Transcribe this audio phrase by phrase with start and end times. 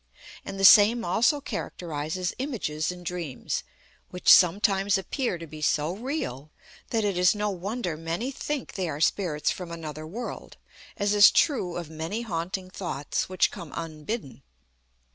[0.43, 3.63] And the same also characterizes images in dreams,
[4.09, 6.49] which sometimes appear to be so real
[6.89, 10.57] that it is no wonder many think they are spirits from another world,
[10.97, 14.41] as is true of many haunting thoughts which come unbidden.